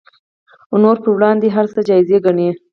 نورو 0.81 1.01
پر 1.03 1.11
وړاندې 1.15 1.47
هر 1.55 1.65
څه 1.73 1.79
جایز 1.89 2.09
ګڼي 2.25 2.47